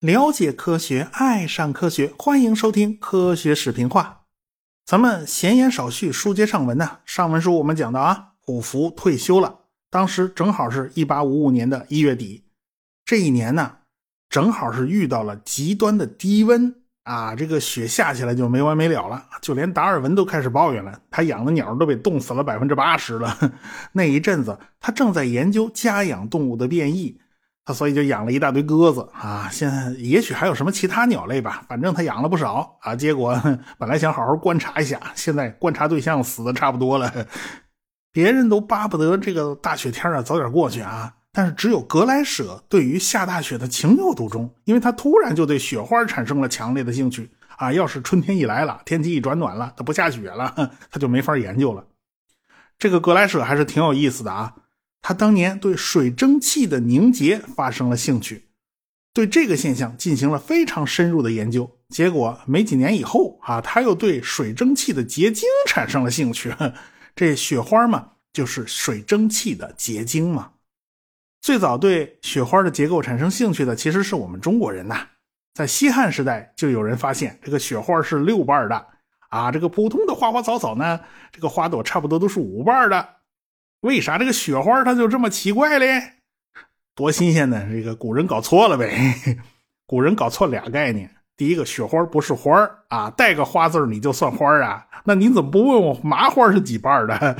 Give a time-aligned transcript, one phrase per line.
[0.00, 4.22] 了解科学，爱上科学，欢迎收听《科学视频化》。
[4.84, 6.98] 咱们闲言少叙，书接上文呢。
[7.04, 9.60] 上文书我们讲到啊，虎符退休了，
[9.90, 12.46] 当时正好是一八五五年的一月底。
[13.04, 13.76] 这一年呢，
[14.28, 16.79] 正好是遇到了极端的低温
[17.10, 23.36] 啊，这个雪下起来就没完没了了，就连达尔文都开始抱怨了，他养的鸟都被冻死了百分之八十了。
[23.90, 27.20] 那一阵子，他正在研究家养动物的变异。
[27.62, 32.96] 他所以就养了一大堆鸽子啊，现在也许还有什么其他鸟类吧，反正他养了不少啊。
[32.96, 33.38] 结果
[33.78, 37.12] 本来想好好观察一下，现在观察对象死的差不多了，
[38.12, 47.72] 别人都巴不得这个大雪天啊早点过去啊，但是只有格莱舍对于下大雪的情有独钟，因为他突然就对雪花产生了强烈的兴趣啊。
[47.72, 51.86] 要是春天一来了，天气一转暖了，它不下雪了， 他就没法研究了。
[52.78, 54.54] 这个格莱舍还是挺有意思的啊。
[55.02, 58.48] 他当年对水蒸气的凝结发生了兴趣，
[59.14, 61.70] 对这个现象进行了非常深入的研究。
[61.88, 66.52] 结果没几年以后啊，他又对水蒸气的结晶产生了兴趣。
[67.14, 70.50] 这雪花嘛，就是水蒸气的结晶嘛。
[71.40, 75.06] 最早对雪花的结构产生兴趣的，其实是我们中国人呐。
[75.54, 78.86] 在西汉时代，就有人发现这个雪花是六瓣的
[79.30, 79.50] 啊。
[79.50, 81.00] 这个普通的花花草草呢，
[81.32, 83.08] 这个花朵差不多都是五瓣的。
[83.80, 86.14] 为啥这个雪花它就这么奇怪嘞？
[86.94, 87.66] 多新鲜呢！
[87.70, 89.38] 这个古人搞错了呗。
[89.86, 94.86] 古人搞错俩概念：第一个，雪花不是花啊，带个花字你就算花啊？
[95.04, 97.36] 那你怎么不问我麻花是几瓣的？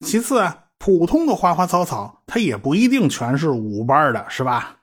[0.00, 0.42] 其次，
[0.78, 4.76] 普通的花花草草它也不一定全是五瓣的，是吧？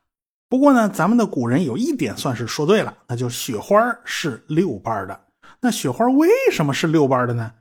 [0.50, 5.20] 不过呢，咱们的古人有一点算是说对了，那就雪花是六瓣的。
[5.62, 7.52] 那雪花为什么是六瓣的呢？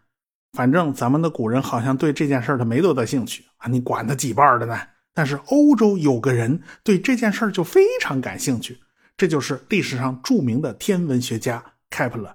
[0.53, 4.79] 反正咱们的古人好像对这件事他没多大兴趣啊，你管他几瓣的呢？
[5.15, 8.79] 但是欧洲有个人对这件事就非常感兴趣，
[9.17, 12.35] 这就是历史上著名的天文学家开普勒。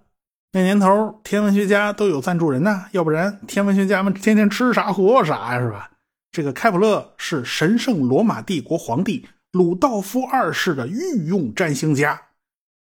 [0.58, 5.92] 那年头，天文学家都有赞助人呐，要不然天文学家们天天吃啥喝啥呀，是吧？
[6.32, 12.20] 这个开普勒是神圣罗马帝国皇帝鲁道夫二世的御用占星家，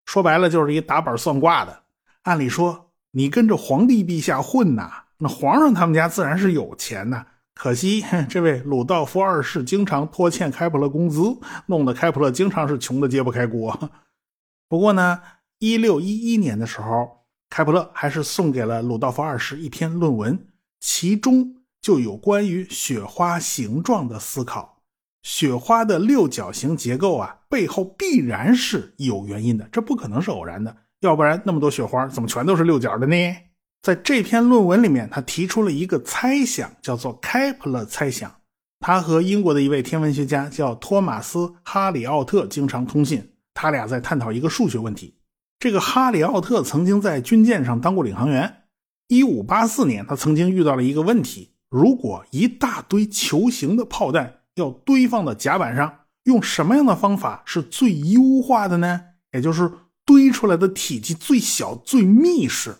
[0.07, 1.81] 说白了就是一打板算卦的。
[2.23, 4.91] 按理说，你跟着皇帝陛下混呐。
[5.19, 11.37] 那皇上他们家自然是有钱呐，可惜这位鲁道夫二世经常拖欠开普勒工资，
[11.67, 13.91] 弄得开普勒经常是穷的揭不开锅。
[14.71, 15.21] 不过呢，
[15.59, 17.18] 一六一一年的时候，
[17.51, 20.39] 开普勒还是送给了鲁道夫二世一篇论文，
[20.81, 24.83] 其中就有关于雪花形状的思考。
[25.23, 33.37] 雪花的六角形结构啊，背后必然是有原因的，这不可能是偶然的，要不然那么多雪花怎么全都是六角的呢？
[33.83, 38.33] 在这篇论文里面，他提出了一个猜想，叫做开普勒猜想。
[38.81, 45.18] 他和英国的一位天文学家叫托马斯·哈里奥特经常通信，他俩在探讨一个数学问题。
[45.61, 48.63] 这个哈里奥特曾经在军舰上当过领航员。
[49.09, 59.01] 1584年，他曾经遇到了一个问题：如果一大堆球形的炮弹要堆放到甲板上，用什么样的方法是最优化的呢？
[59.33, 59.73] 也就是
[60.05, 62.77] 堆出来的体积最小、最密实。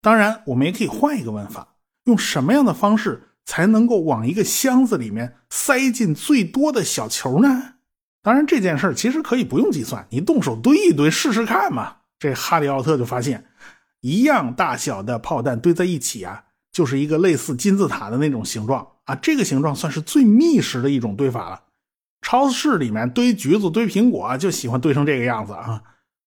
[0.00, 7.74] 当然，我们也可以换一个问法：用什么样的方式才能够往一个箱子里面塞进最多的小球呢？
[8.22, 11.96] 当然，这件事其实可以不用计算，你动手堆一堆试试看嘛。
[12.24, 13.44] 这哈里奥特就发现，
[14.00, 19.14] 一样大小的炮弹堆在一起啊，就是一个类似金字塔的那种形状啊。
[19.16, 21.64] 这个形状算是最密实的一种堆法了。
[22.22, 25.82] 超市里面堆橘子、堆苹果就喜欢堆成这个样子啊。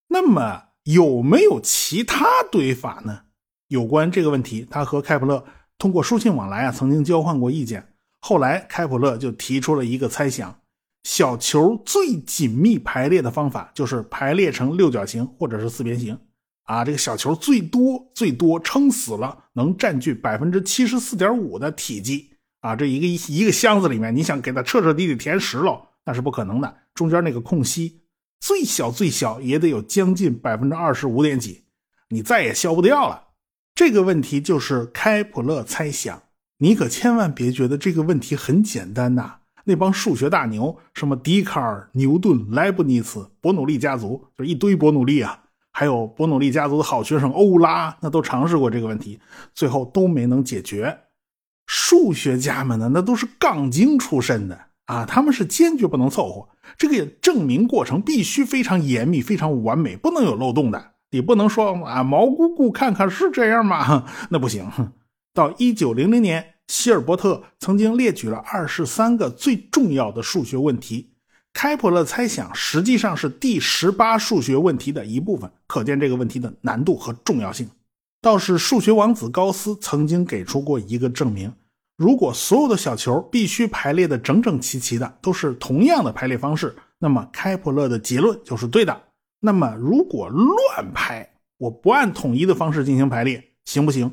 [0.10, 3.22] 那么，有没有其他堆法呢？
[3.70, 5.44] 有关这个问题，他和开普勒
[5.80, 7.92] 通过书信往来啊，曾经交换过意见。
[8.22, 10.60] 后来，开普勒就提出了一个猜想：
[11.08, 16.20] 小球最紧密排列的方法就是排列成六角形或者是四边形。
[16.64, 22.30] 啊，这个小球最多最多撑死了能占据百分之七十四点五的体积。
[22.60, 26.76] 啊，这一个一一个箱子里面，你想给它彻彻底底填实了，那是不可能的。
[26.94, 28.02] 中间那个空隙，
[28.42, 31.64] 最小最小也得有将近百分之二十五点几，
[32.10, 33.28] 你再也消不掉了。
[33.74, 36.24] 这个问题就是开普勒猜想，
[36.58, 39.36] 你可千万别觉得这个问题很简单呐！
[39.68, 45.44] 那帮数学大牛，什么笛卡尔、牛顿、莱布尼茨、伯努利家族，就一堆伯努利啊，
[45.74, 49.20] 还有伯努利家族的好学生欧拉，那都尝试过这个问题，
[49.54, 50.98] 最后都没能解决。
[51.66, 56.48] 数学家们呢，那都是杠精出身的啊，他们是坚决不能凑合，
[56.78, 60.94] 这个证明过程必须非常严密、非常完美，不能有漏洞的。
[61.12, 64.06] 你不能说啊，毛姑姑看看是这样吗？
[64.32, 64.66] 那不行。
[65.34, 71.10] 到一九零零年，希尔伯特曾经列举了二十三个最重要的数学问题，
[71.54, 77.70] 开普勒猜想实际上是第十八数学问题的一部分，可见这个问题的难度和重要性。
[78.22, 81.54] 倒是数学王子高斯曾经给出过一个证明：
[81.96, 89.04] 如果所有的小球必须排列的整整齐齐的，都是同样的排列方式，那么开普勒的结论就是对的。
[89.40, 94.12] 那么如果乱排，我不按统一的方式进行排列，行不行？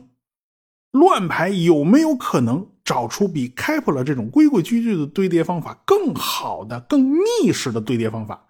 [0.95, 8.47] 乱排有没有可能找出比开普勒这种规规矩矩的堆叠方法更好的、更密实的堆叠方法？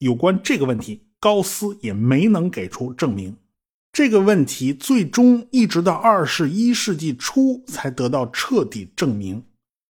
[0.00, 3.36] 有关这个问题，高斯也没能给出证明。
[3.92, 9.44] 这个问题最终一直到二十一世纪初才得到彻底证明，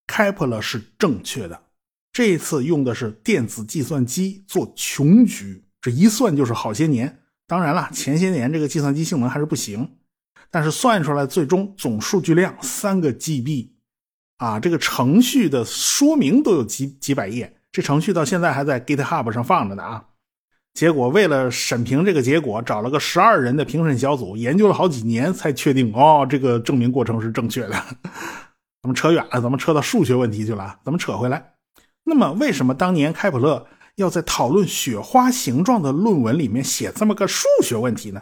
[0.06, 1.62] 开普勒是正确的。
[2.12, 7.20] 这次用的是电子计算机做穷举，这一算就是好些年。
[7.46, 9.96] 当然了，前些年这个计算机性能还是不行。
[10.50, 13.70] 但是算出来最终总数据量三个 GB，
[14.38, 20.05] 啊，这个程序的说明都有几几百页，这程序到现在还在 GitHub 上放着呢啊。
[20.75, 27.70] 结果为了审评这个结果，找了个十二人的评审小组，研究了好几年才确定哦，这个证明过程是正确的。
[28.82, 30.81] 咱们扯远了，咱们扯到数学问题去了。
[30.85, 31.55] 咱们扯回来，
[32.02, 38.20] 那么为什么当年开普勒要在讨论雪花形状的论文里面写这么个数学问题呢？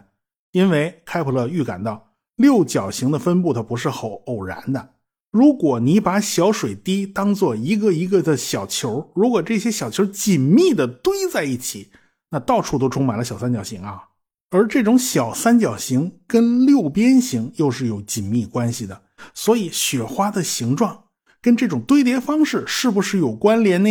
[0.53, 2.12] 因为开普勒预感到。
[2.43, 4.95] 六角形的分布它不是偶偶然的。
[5.31, 11.91] 如果你把小水滴当做一个一个的小球，如果这些小球紧密的堆在一起，
[12.31, 14.09] 那到处都充满了小三角形啊。
[14.51, 19.01] 而这种小三角形跟六边形又是有紧密关系的，
[19.33, 21.05] 所以雪花的形状
[21.41, 23.89] 跟这种堆叠方式是不是有关联呢？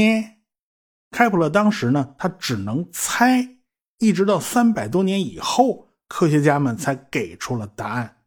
[1.09, 3.57] 开普勒当时呢，他只能猜，
[3.97, 8.17] 一直到三百多年以后，科学家们才给出了答案。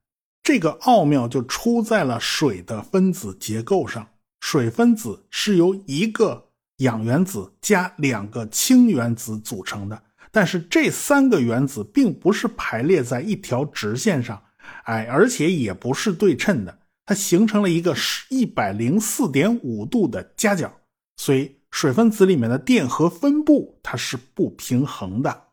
[0.45, 4.07] 这个奥妙就出在了水的分子结构上。
[4.41, 14.43] 水分子是由一个氧原子加两个氢原子组成的，但是这三个原子并不是排列在一条直线上，
[14.83, 17.97] 哎，而且也不是对称的，它形成了一个
[18.29, 20.71] 一百零四点五度的夹角，
[21.17, 25.45] 所以水分子里面的电荷分布它是不平衡的。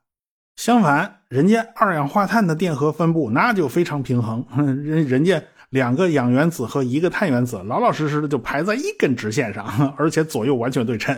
[0.62, 4.46] 相反，人家二氧化碳的电荷分布那就非常平衡，
[4.86, 5.42] 人人家
[5.72, 9.66] 两个氧原子和一个碳原子老老实实的就排在一根直线上，
[9.98, 11.18] 而且左右完全对称。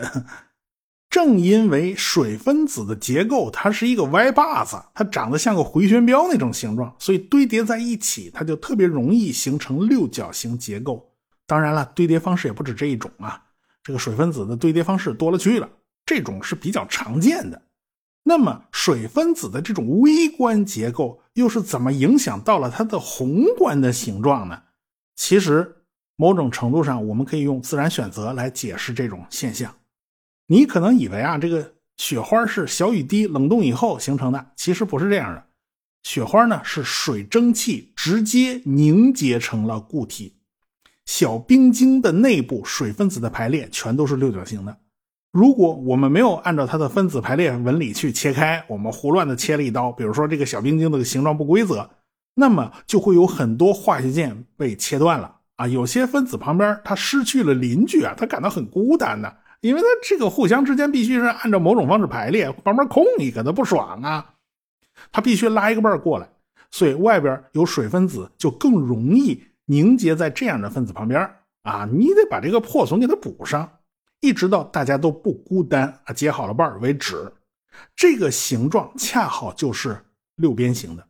[1.11, 11.05] 正因为水分子的结构它是一个歪把子，它长得像个回旋镖那种形状，所以堆叠在一起，它就特别容易形成六角形结构。
[11.45, 13.43] 当然了，堆叠方式也不止这一种啊，
[13.83, 15.67] 这个水分子的堆叠方式多了去了，
[16.05, 17.61] 这种是比较常见的。
[18.23, 24.63] 那么，水分子的这种微观结构又是怎么影响到了它的宏观的形状呢？
[25.15, 25.83] 其实，
[26.15, 29.75] 某种程度上，我们可以用自然选择来解释这种现象。
[30.47, 35.45] 你可能以为啊，这个雪花是小雨滴冷冻以后形成的，其实不是这样的。
[36.03, 40.37] 雪花呢，是水蒸气直接凝结成了固体。
[41.05, 44.77] 小冰晶的内部水分子的排列全都是六角形的。
[45.33, 51.89] 如果我们没有按照它的分子排列纹理去切开，我们胡乱的切了一刀，比如说这个小冰晶的形状不规则，
[52.35, 55.67] 那么就会有很多化学键被切断了啊！
[55.67, 64.35] 有些分子旁边它失去了邻居啊，它感到很孤单的，因为它这个互相之间必须是按照某种方式排列，旁边空一个它不爽啊，
[65.11, 66.29] 它必须拉一个伴过来，
[66.69, 71.27] 所以外边有水分子就更容易凝结在这样的分子旁边
[71.63, 73.67] 啊，你得把这个破损给它补上。
[74.23, 77.29] 一直到大家都不孤单啊，结好了伴儿为止，
[77.93, 80.05] 这个形状恰好就是
[80.37, 81.05] 六边形的，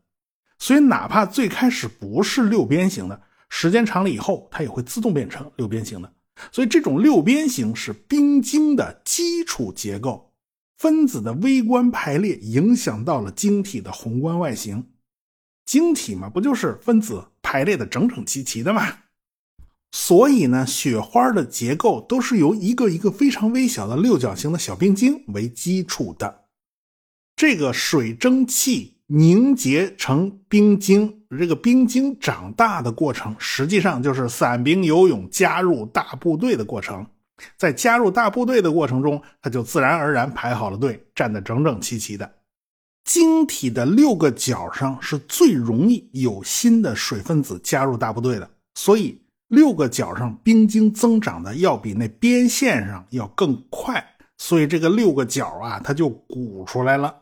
[0.58, 6.12] 所以哪怕最开始不是六边形的，时间长了以后，它也会自动变成六边形的。
[6.52, 10.34] 所以这种六边形是冰晶的基础结构，
[10.80, 14.90] 分子的微观排列影响到了晶体的宏观外形。
[15.68, 19.03] 晶体嘛，不就是分子排列的整整齐齐的吗？
[19.96, 26.46] 所以呢，雪花的结构都是由一个一个非常微小的六角形的小冰晶为基础的。
[27.36, 37.06] 这个水蒸气凝结成冰晶，这个冰晶长大的过程，实际上就是散兵游勇加入大部队的过程。
[37.56, 42.34] 在加入大部队的过程中，它就自然而然排好了队，站得整整齐齐的。
[43.04, 49.23] 晶体的六个角上是最容易有新的水分子加入大部队的，所以。
[49.54, 54.04] 六个角上冰晶增长的要比那边线上要更快，
[54.40, 57.22] 所以这个六个角啊，它就鼓出来了。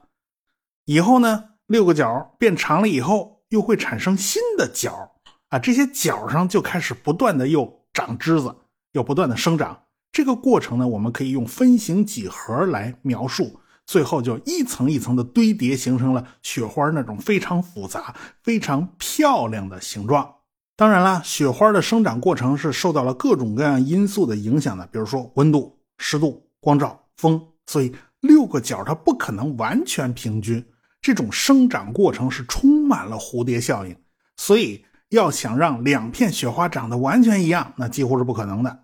[0.86, 5.12] 以后呢，六个角变长了以后，又会产生新的角
[5.50, 8.56] 啊，这些角上就开始不断的又长枝子，
[8.94, 9.84] 又不断的生长。
[10.14, 13.60] 这个过程呢，我们可以用分形几何来描述。
[13.86, 20.36] 最后就一层一层的堆叠，形成了雪花那种非常复杂、非常漂亮的形状。
[20.82, 30.66] 当然了，雪花的生长过程是受到了各种各样因素的影响的，比如说温度、湿度、光照、风，所以六个角它不可能完全平均。
[31.00, 33.96] 这种生长过程是充满了蝴蝶效应，
[34.38, 38.80] 所以要想让两片雪花长得完全一样，那几乎是不可能的。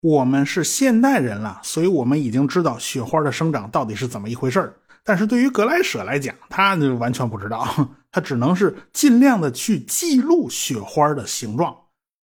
[0.00, 7.64] 我们是现代人了，所以我们已经知道雪花的生长到底是怎么一回事但是对于格莱舍来讲，他就完全不知道，
[8.10, 11.76] 他只能是尽量的去记录雪花的形状。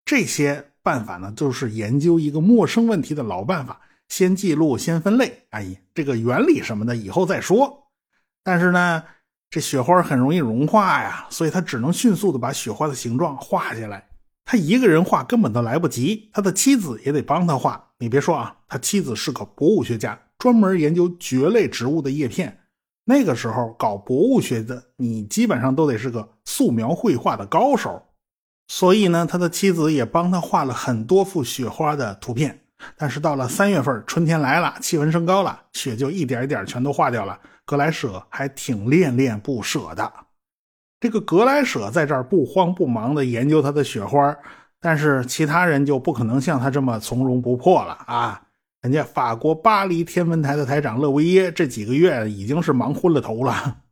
[0.04, 5.46] 这些办法呢，就是研究一个陌生问题的老办法：先记录，先分类。
[5.52, 7.88] 哎，这个原理什么的以后再说。
[8.44, 9.04] 但是呢，
[9.50, 14.08] 这雪花很容易融化呀，所以他只能迅速的把雪花的形状画下来。
[14.44, 17.92] 他一个人画根本都来不及，他的妻子也得帮他画。
[18.00, 22.61] 你别说啊，他妻子是个博物学家，专门研究蕨类植物的叶片。
[23.06, 28.02] 那个时候搞博物学的，你基本上都得是个素描绘画的高手。
[28.68, 32.62] 所以呢，他的妻子也帮他画了很多幅雪花的图片。
[32.98, 37.40] 但是到了三月份，春天来了，气温升高了，雪就一点一点全都化掉了。
[37.66, 40.12] 格莱舍还挺恋恋不舍的。
[41.00, 44.36] 这个格莱舍在这儿不慌不忙地研究他的雪花，
[44.80, 48.42] 但是其他人就不可能像他这么从容不迫了啊！
[48.82, 53.84] 人家法国巴黎天文台的台长勒维耶这几个月已经是忙昏了头了。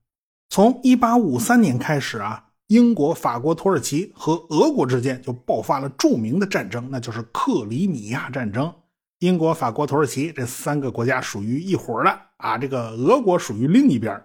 [0.50, 8.74] 从1853年开始啊，英国、法国、土耳其和俄国之间就爆发了著名的战争，那就是克里米亚战争。
[9.20, 14.20] 英国、法国、土耳其这三个国家属于一伙的啊，这个俄国属于另一边。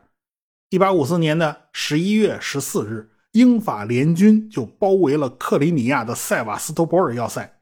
[0.71, 7.54] 一八五四年的十一月十四日，英法联军就包围了克里米亚的塞瓦斯托波尔要塞。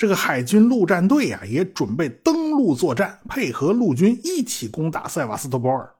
[0.00, 5.94] 这个海军陆战队啊，也准备登陆作战，配合陆军一起攻打塞瓦斯托波尔。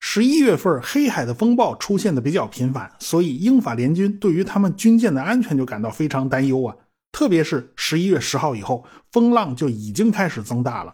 [0.00, 6.74] 十一月份，黑海的风暴出现的比较频繁，所以英法联军对于他们军舰的安全就感到非常担忧啊。
[7.12, 10.92] 特别是十一月十号以后，风浪就已经开始增大了。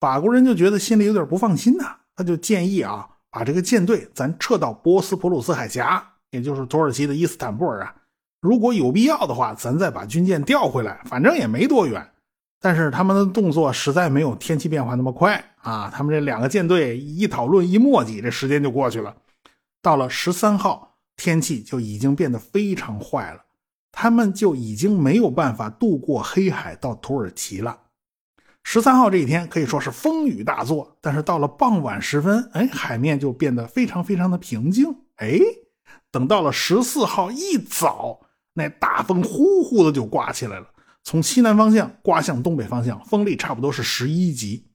[0.00, 3.06] 法国人就觉得心里有点不放心呐，他就建议啊。
[3.30, 7.94] 把这个舰队咱撤到波斯普鲁斯海峡，也就是土耳其的伊斯坦布尔啊。
[8.42, 12.06] 如果有必要的话，咱再把军舰调回来，反正也没多远。
[12.60, 15.88] 但是他们的动作实在没有天气变化那么快啊。
[15.94, 19.14] 他们这两个舰队一讨论一磨叽，这时间就过去了。
[19.80, 23.40] 到了十三号，天气就已经变得非常坏了，
[23.92, 27.78] 他们就已经没有办法渡过黑海到土耳其了。
[28.64, 34.92] 十三号这一天可以说是风雨大作，但是到了傍晚时分，哎，海面就变得非常非常的平静。
[35.16, 35.38] 哎，
[36.10, 38.20] 等到了十四号一早，
[38.54, 40.66] 那大风呼呼的就刮起来了，
[41.02, 44.68] 从西南方向刮向东北方向，风力差不多是十一级。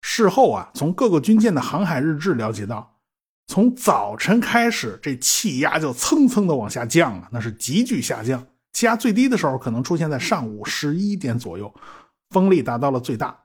[0.00, 2.98] 事后啊，从各个军舰的航海日志了解到，
[3.46, 11.74] 从早晨开始，这气压就蹭蹭的往下降啊，那是急剧下降，气压最低的时候可能出现在上午十一点左右。
[12.30, 13.36] 风力达到了最大，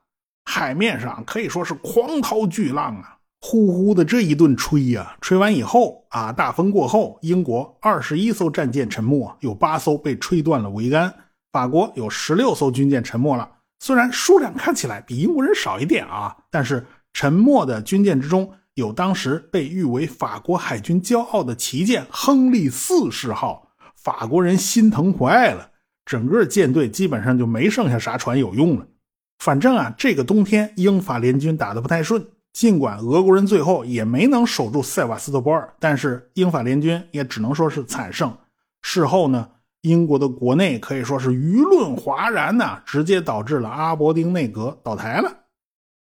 [0.43, 3.12] 海面上可以说是狂涛巨浪啊！
[3.45, 11.11] 呼呼的这一顿吹呀，吹完以后啊，大风过后，英国二十一艘战舰沉没，有八艘被吹断了桅杆；
[11.51, 13.47] 法国有十六艘军舰沉没了。
[13.81, 25.69] 虽然数量看起来比英国人少一点啊，但是沉没的军舰之中有当时被誉为法国海军骄傲的旗舰“亨利四世号”，法国人心疼坏了。
[26.05, 28.87] 整个舰队基本上就没剩下啥船有用了。
[29.39, 32.25] 反正啊，这个冬天英法联军打得不太顺。
[32.53, 38.31] 尽管俄国人最后也没能守住塞瓦斯托波尔，但是英法联军也只能说是惨胜。
[38.83, 39.49] 事后呢，
[39.81, 45.31] 英国的国内可以说是舆论哗然呐，直接导致了阿伯丁内阁倒台了。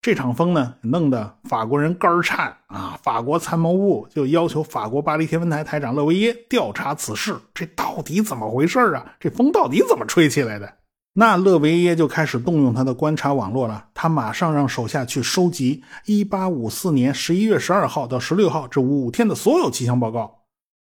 [0.02, 2.98] 这场风呢，弄得法国人肝颤啊！
[3.02, 9.14] 法国参谋部就要求法国巴黎天文台台长勒维耶调查此事，这到底怎么回事啊？
[9.18, 10.70] 这风到底怎么吹起来的？
[11.16, 20.40] 那勒维耶就开始动用他的观察网络了，他马上让手下去收集1854年11月12号到16号这五天的所有气象报告。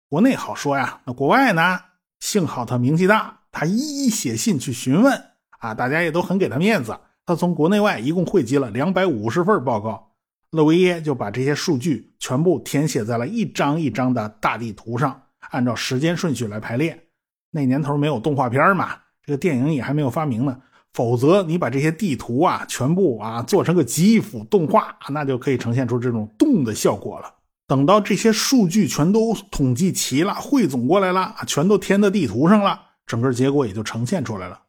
[0.07, 1.79] 国内好说呀，那国外呢？
[2.19, 5.19] 幸好他名气大，他一一写信去询问
[5.59, 6.95] 啊，大家也都很给他面子。
[7.25, 10.11] 他从国内外一共汇集了两百五十份报告，
[10.51, 17.07] 勒维耶就把这些数据全部填写在了一张一张的大地图上，按照时间顺序来排列。
[17.49, 18.95] 那年头没有动画片嘛，
[19.29, 20.57] 这个电影也还没有发明呢，
[20.91, 27.31] 否则你把这些地图啊全部啊做成个吉普动画，那就可以呈现出这种动的效果了。
[27.67, 34.59] 等到这些数据全都统计齐了，汇总过来了，全都填到地图上了，整个结果也就呈现出来了。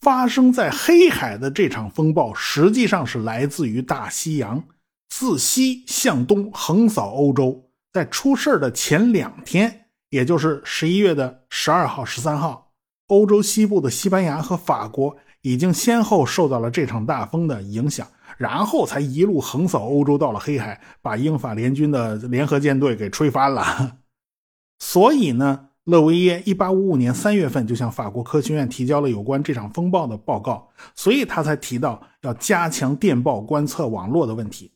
[0.00, 4.64] 发生在黑海的这场风暴，实际上是来自于大西洋，
[5.10, 7.68] 自西向东横扫欧洲。
[7.92, 12.69] 在出事的前两天，也就是十一月的十二号、十三号，
[13.10, 18.06] 欧洲西部的西班牙和法国已经先后受到了这场大风的影响，
[18.38, 23.98] 然后才一路横扫欧洲，到了黑海，把英法联军的联合舰队给吹翻了。
[24.78, 25.66] 所以呢？
[25.84, 34.70] 勒维耶1855年3月份就向法国科学院提交了有关这场风暴的报告，所以他才提到要加强电报观测网络的问题。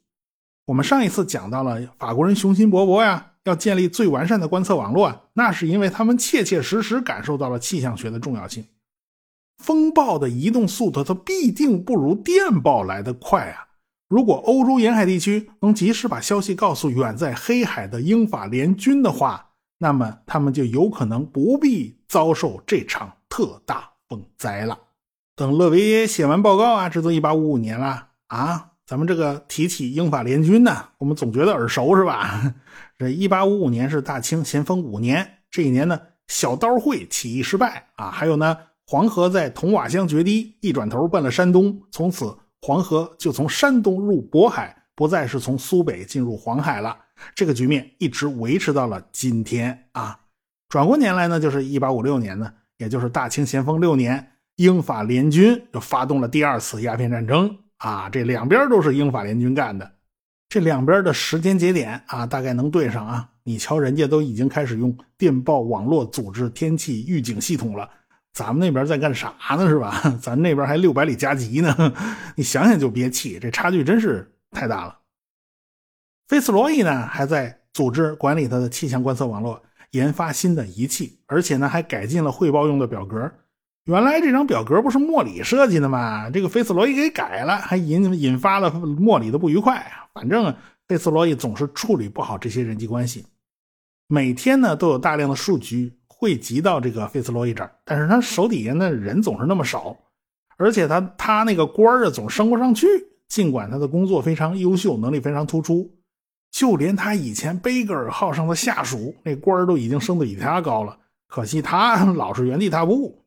[0.64, 8.67] 我们上一次讲到了法国人雄心勃勃呀，要建立最完善的观测网络，那是因为他们切切实实感受到了气象学的重要性。
[9.63, 13.69] 风暴的移动速度它必定不如电报来得快啊！
[14.09, 24.79] 如果欧洲沿海地区能及时把消息告诉远在黑海的英法联军的话，那么他们就有可能不必遭受这场特大风灾了。
[25.37, 28.71] 等勒维耶写完报告啊，这都一八五五年了啊。
[28.87, 32.55] 咱们这个提起英法联军呢，我们总觉得耳熟是吧？
[32.97, 46.97] 这一八五五年是大清咸丰五年，这一年呢，小刀会起义失败啊，还有呢，黄河在铜瓦乡决堤，一转头奔了山东，从此黄河就从山东入渤海，不再是从苏北进入黄海了。
[47.35, 50.21] 这个局面一直维持到了今天啊。
[50.69, 58.09] 转过年来呢，就是一八五六年呢，也就是大清咸丰六年，英法联军又发动了第二次鸦片战争啊。
[58.09, 59.94] 这两边都是英法联军干的，
[60.49, 63.29] 这两边的时间节点啊，大概能对上啊。
[63.43, 67.91] 你瞧，人家都已经开始用电报网络组织天气预警系统了，
[68.33, 69.69] 咱们那边在干啥呢？
[69.69, 70.01] 是吧？
[70.23, 71.95] 咱那边还六百里加急呢。
[72.37, 74.99] 你想想就憋气，这差距真是太大了。
[76.29, 83.31] 费茨罗伊呢，还在组织管理他的气象观测网络，研发新的仪器，而且呢，还改进了汇报用的表格。
[83.85, 86.31] 原来这张表格不是莫里设计的吗？
[86.31, 89.87] 这个费斯罗伊给改了，还引引发了莫里的不愉快。
[90.14, 90.55] 反正
[90.88, 93.26] 费斯罗伊总是处理不好这些人际关系。
[94.08, 99.95] 每天呢，都有大量的数据汇集到这个费斯罗伊这儿，但是他手底下的人总是那么少，
[100.56, 102.87] 而且他他那个官儿啊总升不上去。
[103.28, 105.91] 尽管他的工作非常优秀，能力非常突出。
[106.50, 110.97] 就连他以前贝格尔号上的下属，那官儿都已经升得比他高了。
[111.26, 113.24] 可惜他老是原地踏步。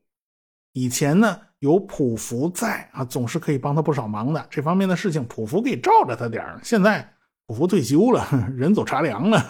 [0.78, 4.46] 以前呢，有普福在啊，总是可以帮他不少忙的。
[4.48, 7.12] 这方面的事情，普福可以罩着他点现在
[7.48, 8.24] 普福退休了，
[8.56, 9.44] 人走茶凉了，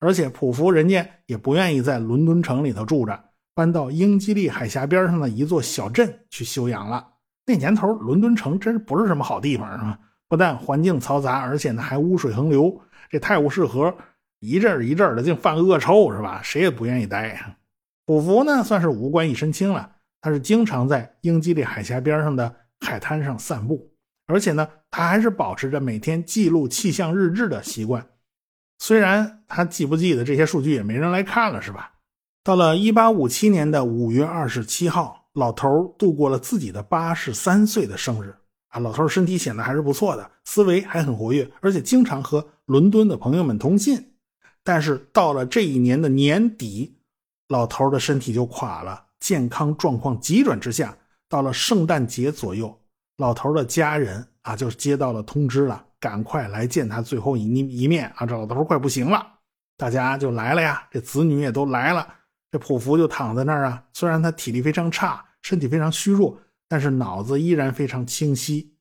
[0.00, 7.06] 而且普福人家也不愿意在伦敦城里头住着，搬到英吉利海峡边上的一座小镇去休养了。
[7.46, 9.98] 那年头，伦敦城真是不是什么好地方，是吧？
[10.28, 12.80] 不但环境嘈杂，而且呢还污水横流。
[13.08, 13.94] 这泰晤士河
[14.40, 16.40] 一阵一阵的，净犯恶臭，是吧？
[16.42, 17.56] 谁也不愿意待。
[18.04, 19.92] 普福呢，算是无官一身轻了。
[20.20, 23.90] 他是经常在英吉利海峡边上的海滩上散步，
[24.26, 28.06] 而且呢，他还是保持着每天记录气象日志的习惯。
[28.78, 31.92] 虽然他记不记得这些数据，也没人来看了，是吧？
[32.42, 38.34] 到了1857年的5月27号，老头度过了自己的83岁的生日。
[38.68, 44.12] 啊，老头身体显得还是不错的，思维还很活跃，而且经常和伦敦的朋友们通信。
[44.62, 46.96] 但是到了这一年的年底，
[47.48, 50.96] 老头的身体就垮了，健康状况急转直下。
[51.28, 52.76] 到了圣诞节左右，
[53.18, 58.26] 老头的家人啊就接到了通知了，赶快来见他最后一一面啊！
[58.26, 59.24] 这老头快不行了，
[59.76, 62.14] 大家就来了呀，这子女也都来了。
[62.50, 66.36] 这普福就躺在那儿啊，虽然他体力非常差，身体非常虚弱。
[66.66, 68.76] 但是脑子依然非常清晰。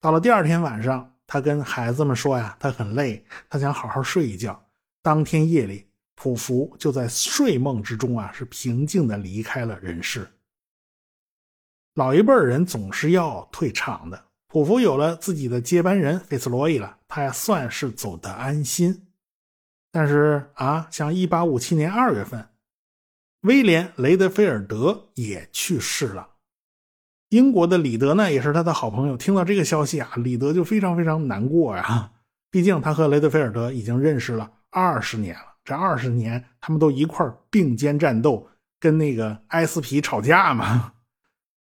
[0.00, 4.64] 到了第二天晚上，他跟孩子们说呀，他很累，他想好好睡一觉。
[5.02, 5.88] 当天夜里，
[6.24, 10.26] 普福就在睡梦之中啊，是平静的离开了人世。
[11.96, 19.06] 老一辈人总是要退场的，普福有了自己的接班人费斯罗伊了，他也算是走得安心。
[19.92, 22.48] 但是啊，像一八五七年二月份，
[23.42, 26.30] 威廉雷德菲尔德也去世了。
[27.28, 29.16] 英国的李德呢，也是他的好朋友。
[29.18, 32.12] 听到这个消息啊，李德就非常非常难过呀。
[32.50, 38.48] 毕竟他和雷德菲尔德已经认识了二十年了，这二十年他们都一块并肩战斗，
[38.78, 40.92] 跟那个埃斯皮吵架嘛。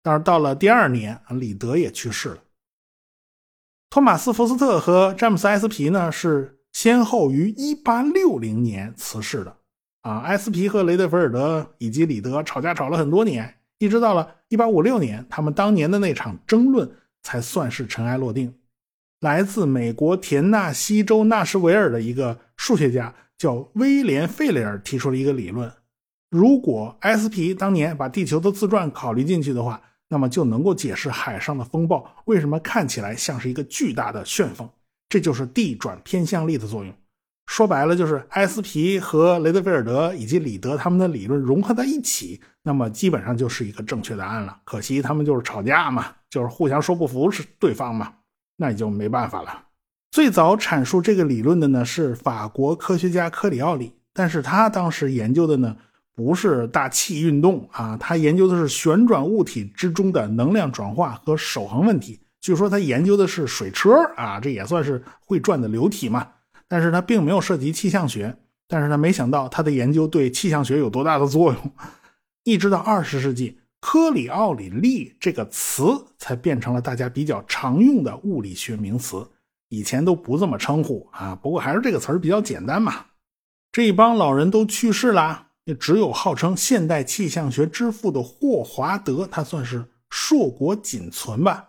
[0.03, 2.39] 但是到了第二年，李德也去世了。
[3.89, 9.57] 托马斯·福斯特和詹姆斯·埃斯皮呢，是先后于1860年辞世的。
[10.03, 13.55] 啊，埃斯皮和雷德菲尔德以及李德吵架吵了很多年。
[13.79, 16.91] 一直到了1856年，他们当年的那场争论
[17.23, 18.55] 才算是尘埃落定。
[19.21, 25.71] 来自美国田纳西州纳什维尔的一个数学家叫威廉·费雷尔提出了一个理论：
[26.31, 29.79] 如果埃斯皮当年把地球的自转考虑进去的话，
[30.09, 34.67] 那么就能够解释海上的风暴为什么看起来像是一个巨大的旋风。
[35.11, 36.95] 这就是地转偏向力的作用。
[37.45, 44.59] 说白了，就是埃斯皮和雷德菲尔德以及李德他们的理论融合在一起，那么基本上就是一个正确答案了。
[44.65, 48.15] 可惜他们就是吵架嘛，就是互相说不服是对方嘛，
[48.57, 49.65] 那也就没办法了。
[50.15, 55.77] 最早阐述这个理论的呢是法国科学家科里奥里，但是他当时研究的呢。
[56.15, 62.21] 不是大气运动啊，他研究的是旋转物体之中的能量转化和守恒问题。
[62.41, 66.29] 据说他研究的是水车啊，这也算是会转的流体嘛。
[66.69, 68.37] 但是他并没有涉及气象学，
[68.69, 71.73] 但是他没想到他的研究对气象学有多大的作用。
[72.45, 75.83] 一直到二十世纪，科里奥里力这个词
[76.17, 79.27] 才变成了大家比较常用的物理学名词，
[79.69, 81.35] 以前都不这么称呼啊。
[81.35, 83.07] 不过还是这个词儿比较简单嘛。
[83.73, 85.49] 这一帮老人都去世了。
[85.65, 91.67] 也只有号称现代气象学之父的霍华德，他算是硕果仅存吧。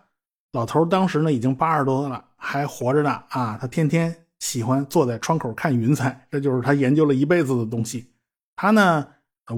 [0.52, 3.56] 老头当时呢已经八十多了，还活着呢啊！
[3.58, 8.12] 他天天喜欢坐在窗口看云彩，这就是他研究了一辈子的东西。
[8.54, 9.08] 他呢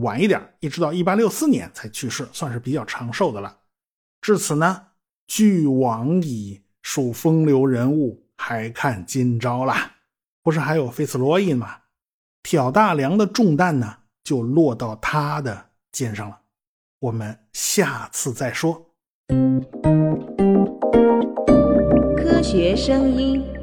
[0.03, 3.59] 晚一点，一直到一八六四年才去世，算是比较长寿的了。
[4.20, 4.83] 至此呢，
[5.27, 9.96] 俱往矣，数风流人物，还看今朝啦。
[10.42, 11.77] 不是还有费斯罗伊吗？
[12.42, 13.98] 挑大梁的重担呢？
[14.24, 16.38] 就落到他的肩上了。
[17.01, 18.87] 我们下次再说。
[22.16, 23.58] 科学声音。